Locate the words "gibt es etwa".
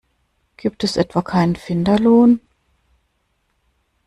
0.57-1.21